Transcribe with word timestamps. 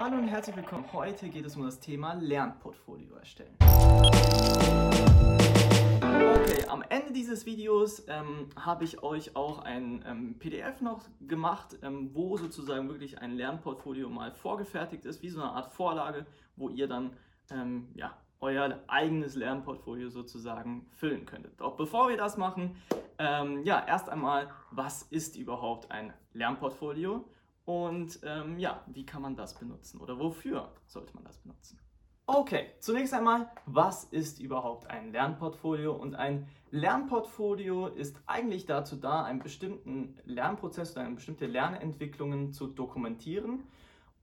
Hallo 0.00 0.16
und 0.16 0.28
herzlich 0.28 0.56
willkommen. 0.56 0.84
Heute 0.92 1.28
geht 1.28 1.44
es 1.44 1.56
um 1.56 1.64
das 1.64 1.80
Thema 1.80 2.14
Lernportfolio 2.14 3.16
erstellen. 3.16 3.56
Okay, 6.18 6.64
am 6.68 6.82
Ende 6.82 7.12
dieses 7.12 7.46
Videos 7.46 8.04
ähm, 8.08 8.48
habe 8.56 8.82
ich 8.82 9.02
euch 9.04 9.36
auch 9.36 9.60
ein 9.60 10.04
ähm, 10.04 10.38
PDF 10.38 10.80
noch 10.80 11.04
gemacht, 11.20 11.78
ähm, 11.82 12.10
wo 12.12 12.36
sozusagen 12.36 12.88
wirklich 12.88 13.18
ein 13.20 13.36
Lernportfolio 13.36 14.08
mal 14.08 14.32
vorgefertigt 14.32 15.04
ist, 15.04 15.22
wie 15.22 15.28
so 15.28 15.40
eine 15.40 15.52
Art 15.52 15.72
Vorlage, 15.72 16.26
wo 16.56 16.68
ihr 16.70 16.88
dann 16.88 17.12
ähm, 17.50 17.88
ja, 17.94 18.16
euer 18.40 18.80
eigenes 18.88 19.36
Lernportfolio 19.36 20.10
sozusagen 20.10 20.86
füllen 20.90 21.24
könntet. 21.24 21.60
Doch 21.60 21.76
bevor 21.76 22.08
wir 22.08 22.16
das 22.16 22.36
machen, 22.36 22.76
ähm, 23.18 23.62
ja, 23.64 23.84
erst 23.86 24.08
einmal, 24.08 24.48
was 24.72 25.02
ist 25.02 25.36
überhaupt 25.36 25.90
ein 25.90 26.12
Lernportfolio? 26.32 27.24
Und 27.64 28.18
ähm, 28.24 28.58
ja, 28.58 28.82
wie 28.86 29.04
kann 29.04 29.22
man 29.22 29.36
das 29.36 29.58
benutzen 29.58 30.00
oder 30.00 30.18
wofür 30.18 30.72
sollte 30.86 31.14
man 31.14 31.24
das 31.24 31.38
benutzen? 31.38 31.78
Okay, 32.30 32.66
zunächst 32.78 33.14
einmal, 33.14 33.48
was 33.64 34.04
ist 34.04 34.38
überhaupt 34.38 34.86
ein 34.90 35.12
Lernportfolio? 35.12 35.94
Und 35.94 36.14
ein 36.14 36.46
Lernportfolio 36.70 37.86
ist 37.86 38.20
eigentlich 38.26 38.66
dazu 38.66 38.96
da, 38.96 39.24
einen 39.24 39.38
bestimmten 39.38 40.14
Lernprozess 40.26 40.92
oder 40.92 41.06
eine 41.06 41.14
bestimmte 41.14 41.46
Lernentwicklungen 41.46 42.52
zu 42.52 42.66
dokumentieren, 42.66 43.62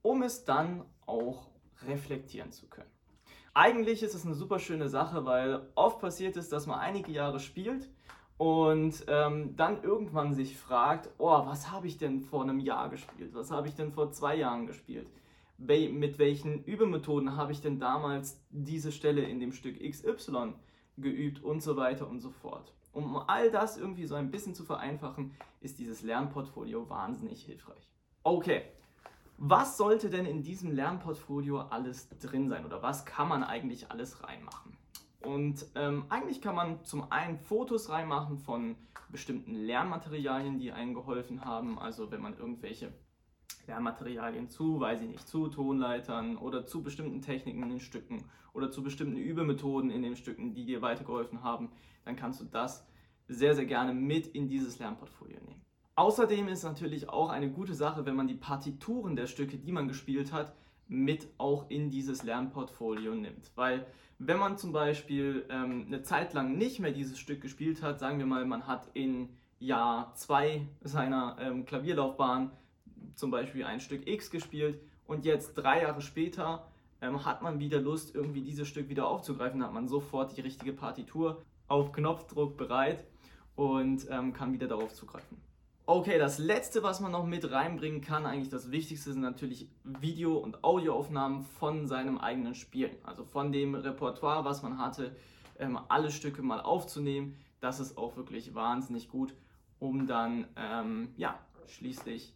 um 0.02 0.22
es 0.22 0.44
dann 0.44 0.84
auch 1.06 1.48
reflektieren 1.84 2.52
zu 2.52 2.68
können. 2.68 2.88
Eigentlich 3.54 4.04
ist 4.04 4.14
es 4.14 4.24
eine 4.24 4.36
super 4.36 4.60
schöne 4.60 4.88
Sache, 4.88 5.24
weil 5.24 5.68
oft 5.74 5.98
passiert 5.98 6.36
es, 6.36 6.48
dass 6.48 6.68
man 6.68 6.78
einige 6.78 7.10
Jahre 7.10 7.40
spielt 7.40 7.90
und 8.38 9.04
ähm, 9.08 9.56
dann 9.56 9.82
irgendwann 9.82 10.32
sich 10.32 10.56
fragt, 10.56 11.10
oh, 11.18 11.44
was 11.44 11.72
habe 11.72 11.88
ich 11.88 11.98
denn 11.98 12.20
vor 12.20 12.44
einem 12.44 12.60
Jahr 12.60 12.88
gespielt? 12.88 13.34
Was 13.34 13.50
habe 13.50 13.66
ich 13.66 13.74
denn 13.74 13.90
vor 13.90 14.12
zwei 14.12 14.36
Jahren 14.36 14.68
gespielt? 14.68 15.10
Mit 15.58 16.18
welchen 16.18 16.64
Übemethoden 16.64 17.36
habe 17.36 17.52
ich 17.52 17.60
denn 17.60 17.78
damals 17.78 18.40
diese 18.50 18.92
Stelle 18.92 19.22
in 19.22 19.40
dem 19.40 19.52
Stück 19.52 19.78
XY 19.80 20.54
geübt 20.98 21.42
und 21.42 21.62
so 21.62 21.76
weiter 21.76 22.08
und 22.08 22.20
so 22.20 22.30
fort. 22.30 22.74
Um 22.92 23.16
all 23.16 23.50
das 23.50 23.76
irgendwie 23.76 24.06
so 24.06 24.14
ein 24.14 24.30
bisschen 24.30 24.54
zu 24.54 24.64
vereinfachen, 24.64 25.34
ist 25.60 25.78
dieses 25.78 26.02
Lernportfolio 26.02 26.88
wahnsinnig 26.88 27.44
hilfreich. 27.44 27.90
Okay, 28.22 28.62
was 29.38 29.76
sollte 29.76 30.08
denn 30.08 30.24
in 30.24 30.42
diesem 30.42 30.72
Lernportfolio 30.72 31.60
alles 31.60 32.08
drin 32.08 32.48
sein 32.48 32.64
oder 32.64 32.82
was 32.82 33.04
kann 33.04 33.28
man 33.28 33.44
eigentlich 33.44 33.90
alles 33.90 34.22
reinmachen? 34.22 34.76
Und 35.22 35.66
ähm, 35.74 36.06
eigentlich 36.08 36.40
kann 36.40 36.54
man 36.54 36.84
zum 36.84 37.10
einen 37.10 37.36
Fotos 37.36 37.90
reinmachen 37.90 38.38
von 38.38 38.76
bestimmten 39.10 39.54
Lernmaterialien, 39.54 40.58
die 40.58 40.72
einen 40.72 40.94
geholfen 40.94 41.44
haben. 41.44 41.78
Also 41.78 42.10
wenn 42.10 42.22
man 42.22 42.38
irgendwelche 42.38 42.92
Lernmaterialien 43.66 44.48
zu, 44.48 44.80
weiß 44.80 45.02
ich 45.02 45.08
nicht, 45.08 45.26
zu 45.26 45.48
Tonleitern 45.48 46.36
oder 46.36 46.66
zu 46.66 46.82
bestimmten 46.82 47.20
Techniken 47.20 47.62
in 47.62 47.70
den 47.70 47.80
Stücken 47.80 48.24
oder 48.52 48.70
zu 48.70 48.82
bestimmten 48.82 49.16
Übemethoden 49.16 49.90
in 49.90 50.02
den 50.02 50.16
Stücken, 50.16 50.54
die 50.54 50.64
dir 50.64 50.82
weitergeholfen 50.82 51.42
haben, 51.42 51.70
dann 52.04 52.16
kannst 52.16 52.40
du 52.40 52.44
das 52.44 52.86
sehr, 53.28 53.54
sehr 53.54 53.66
gerne 53.66 53.92
mit 53.92 54.28
in 54.28 54.48
dieses 54.48 54.78
Lernportfolio 54.78 55.38
nehmen. 55.40 55.62
Außerdem 55.96 56.48
ist 56.48 56.62
natürlich 56.62 57.08
auch 57.08 57.30
eine 57.30 57.50
gute 57.50 57.74
Sache, 57.74 58.06
wenn 58.06 58.16
man 58.16 58.28
die 58.28 58.34
Partituren 58.34 59.16
der 59.16 59.26
Stücke, 59.26 59.56
die 59.56 59.72
man 59.72 59.88
gespielt 59.88 60.32
hat, 60.32 60.54
mit 60.88 61.26
auch 61.38 61.68
in 61.68 61.90
dieses 61.90 62.22
Lernportfolio 62.22 63.14
nimmt. 63.14 63.50
Weil 63.56 63.86
wenn 64.18 64.38
man 64.38 64.56
zum 64.56 64.72
Beispiel 64.72 65.44
ähm, 65.48 65.84
eine 65.86 66.02
Zeit 66.02 66.32
lang 66.32 66.56
nicht 66.56 66.80
mehr 66.80 66.92
dieses 66.92 67.18
Stück 67.18 67.40
gespielt 67.40 67.82
hat, 67.82 67.98
sagen 67.98 68.18
wir 68.18 68.26
mal, 68.26 68.44
man 68.44 68.66
hat 68.66 68.88
in 68.94 69.30
Jahr 69.58 70.14
2 70.14 70.66
seiner 70.82 71.36
ähm, 71.40 71.64
Klavierlaufbahn 71.64 72.50
zum 73.16 73.30
Beispiel 73.30 73.64
ein 73.64 73.80
Stück 73.80 74.06
X 74.06 74.30
gespielt 74.30 74.80
und 75.06 75.24
jetzt 75.24 75.54
drei 75.54 75.82
Jahre 75.82 76.00
später 76.00 76.68
ähm, 77.00 77.24
hat 77.24 77.42
man 77.42 77.58
wieder 77.58 77.80
Lust, 77.80 78.14
irgendwie 78.14 78.42
dieses 78.42 78.68
Stück 78.68 78.88
wieder 78.88 79.08
aufzugreifen, 79.08 79.62
hat 79.64 79.72
man 79.72 79.88
sofort 79.88 80.36
die 80.36 80.42
richtige 80.42 80.72
Partitur 80.72 81.42
auf 81.68 81.92
Knopfdruck 81.92 82.56
bereit 82.56 83.04
und 83.56 84.06
ähm, 84.10 84.32
kann 84.32 84.52
wieder 84.52 84.68
darauf 84.68 84.92
zugreifen. 84.92 85.38
Okay, 85.88 86.18
das 86.18 86.38
letzte, 86.38 86.82
was 86.82 86.98
man 87.00 87.12
noch 87.12 87.24
mit 87.24 87.50
reinbringen 87.50 88.00
kann, 88.00 88.26
eigentlich 88.26 88.48
das 88.48 88.72
Wichtigste 88.72 89.12
sind 89.12 89.22
natürlich 89.22 89.68
Video- 89.84 90.36
und 90.36 90.64
Audioaufnahmen 90.64 91.42
von 91.42 91.86
seinem 91.86 92.18
eigenen 92.18 92.56
Spielen. 92.56 92.96
Also 93.04 93.24
von 93.24 93.52
dem 93.52 93.76
Repertoire, 93.76 94.44
was 94.44 94.62
man 94.62 94.78
hatte, 94.78 95.14
ähm, 95.58 95.78
alle 95.88 96.10
Stücke 96.10 96.42
mal 96.42 96.60
aufzunehmen. 96.60 97.36
Das 97.60 97.78
ist 97.78 97.96
auch 97.96 98.16
wirklich 98.16 98.54
wahnsinnig 98.54 99.08
gut, 99.08 99.34
um 99.78 100.08
dann 100.08 100.48
ähm, 100.56 101.14
ja, 101.16 101.38
schließlich 101.68 102.34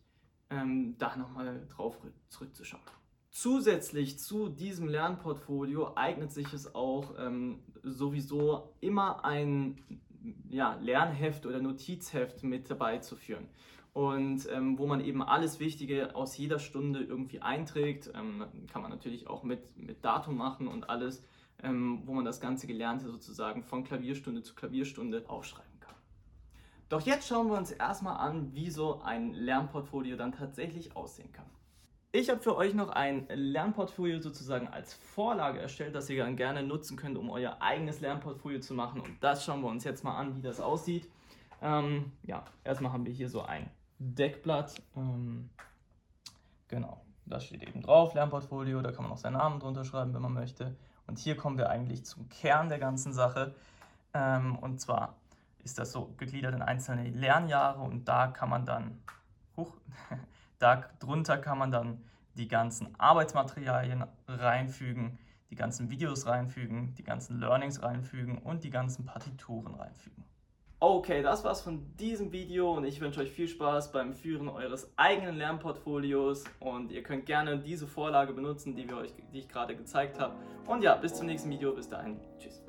ähm, 0.51 0.97
da 0.99 1.17
nochmal 1.17 1.67
drauf 1.69 1.97
zurückzuschauen. 2.29 2.83
Zusätzlich 3.31 4.19
zu 4.19 4.49
diesem 4.49 4.89
Lernportfolio 4.89 5.93
eignet 5.97 6.33
sich 6.33 6.53
es 6.53 6.75
auch 6.75 7.15
ähm, 7.19 7.61
sowieso 7.83 8.75
immer 8.81 9.25
ein 9.25 9.81
ja, 10.49 10.75
Lernheft 10.81 11.47
oder 11.47 11.61
Notizheft 11.61 12.43
mit 12.43 12.69
dabei 12.71 12.99
zu 12.99 13.17
führen. 13.17 13.49
Und 13.93 14.49
ähm, 14.53 14.79
wo 14.79 14.87
man 14.87 15.01
eben 15.01 15.23
alles 15.23 15.59
Wichtige 15.59 16.15
aus 16.15 16.37
jeder 16.37 16.59
Stunde 16.59 17.01
irgendwie 17.01 17.41
einträgt, 17.41 18.11
ähm, 18.15 18.45
kann 18.73 18.83
man 18.83 18.91
natürlich 18.91 19.27
auch 19.27 19.43
mit, 19.43 19.77
mit 19.77 20.05
Datum 20.05 20.37
machen 20.37 20.69
und 20.69 20.89
alles, 20.89 21.25
ähm, 21.63 22.03
wo 22.05 22.13
man 22.13 22.25
das 22.25 22.41
ganze 22.41 22.67
Gelernte 22.67 23.07
sozusagen 23.07 23.65
von 23.65 23.83
Klavierstunde 23.83 24.43
zu 24.43 24.55
Klavierstunde 24.55 25.25
aufschreiben. 25.29 25.80
Doch 26.91 27.01
jetzt 27.03 27.29
schauen 27.29 27.49
wir 27.49 27.57
uns 27.57 27.71
erstmal 27.71 28.17
an, 28.17 28.53
wie 28.53 28.69
so 28.69 29.01
ein 29.03 29.33
Lernportfolio 29.33 30.17
dann 30.17 30.33
tatsächlich 30.33 30.97
aussehen 30.97 31.33
kann. 31.33 31.47
Ich 32.11 32.29
habe 32.29 32.41
für 32.41 32.57
euch 32.57 32.75
noch 32.75 32.89
ein 32.89 33.29
Lernportfolio 33.33 34.19
sozusagen 34.19 34.67
als 34.67 34.95
Vorlage 34.95 35.61
erstellt, 35.61 35.95
das 35.95 36.11
ihr 36.11 36.25
dann 36.25 36.35
gerne 36.35 36.65
nutzen 36.65 36.97
könnt, 36.97 37.17
um 37.17 37.31
euer 37.31 37.59
eigenes 37.61 38.01
Lernportfolio 38.01 38.59
zu 38.59 38.75
machen. 38.75 39.01
Und 39.01 39.23
das 39.23 39.45
schauen 39.45 39.63
wir 39.63 39.69
uns 39.69 39.85
jetzt 39.85 40.03
mal 40.03 40.17
an, 40.17 40.37
wie 40.37 40.43
das 40.43 40.61
aussieht. 40.61 41.09
Ähm, 41.63 42.11
ja, 42.25 42.45
erstmal 42.65 42.93
haben 42.93 43.07
wir 43.07 43.13
hier 43.13 43.29
so 43.29 43.43
ein 43.43 43.71
Deckblatt. 44.01 44.83
Ähm, 44.97 45.49
genau, 46.67 47.01
da 47.25 47.39
steht 47.39 47.63
eben 47.63 47.83
drauf, 47.83 48.15
Lernportfolio, 48.15 48.83
da 48.83 48.91
kann 48.91 49.05
man 49.05 49.13
auch 49.13 49.19
seinen 49.19 49.35
Namen 49.35 49.61
drunter 49.61 49.85
schreiben, 49.85 50.13
wenn 50.13 50.23
man 50.23 50.33
möchte. 50.33 50.75
Und 51.07 51.21
hier 51.21 51.37
kommen 51.37 51.57
wir 51.57 51.71
eigentlich 51.71 52.05
zum 52.05 52.29
Kern 52.31 52.69
der 52.69 52.81
ganzen 52.81 53.13
Sache. 53.13 53.55
Ähm, 54.13 54.59
und 54.59 54.81
zwar 54.81 55.15
ist 55.65 55.79
das 55.79 55.93
so 55.93 56.15
gegliedert 56.17 56.55
in 56.55 56.63
einzelne 56.63 57.09
Lernjahre 57.11 57.81
und 57.81 58.07
da 58.07 58.29
kann 58.29 58.49
man 58.49 58.65
dann, 58.65 59.01
huch, 59.57 59.73
Darunter 60.59 61.39
kann 61.39 61.59
man 61.59 61.71
dann 61.71 62.05
die 62.35 62.49
ganzen 62.49 62.95
Arbeitsmaterialien 62.99 64.05
reinfügen, 64.29 65.19
die 65.51 65.57
ganzen 65.57 65.91
Videos 65.91 66.27
reinfügen, 66.27 66.95
die 66.95 67.03
ganzen 67.03 67.41
Learnings 67.41 67.83
reinfügen 67.83 68.39
und 68.39 68.63
die 68.63 68.71
ganzen 68.71 69.05
Partituren 69.05 69.75
reinfügen. 69.75 70.25
Okay, 70.83 71.21
das 71.21 71.45
war's 71.45 71.61
von 71.61 71.95
diesem 71.97 72.33
Video 72.33 72.73
und 72.73 72.85
ich 72.85 73.03
wünsche 73.03 73.21
euch 73.21 73.31
viel 73.31 73.49
Spaß 73.49 73.93
beim 73.93 74.15
Führen 74.15 74.49
eures 74.49 74.91
eigenen 74.97 75.37
Lernportfolios 75.37 76.45
und 76.59 76.91
ihr 76.91 77.03
könnt 77.03 77.27
gerne 77.27 77.59
diese 77.59 77.87
Vorlage 77.87 78.33
benutzen, 78.33 78.75
die, 78.75 78.89
wir 78.89 78.97
euch, 78.97 79.13
die 79.35 79.41
ich 79.41 79.49
gerade 79.49 79.77
gezeigt 79.77 80.19
habe. 80.19 80.35
Und 80.67 80.83
ja, 80.83 80.95
bis 80.95 81.15
zum 81.15 81.27
nächsten 81.27 81.51
Video, 81.51 81.75
bis 81.75 81.89
dahin, 81.89 82.19
tschüss. 82.39 82.63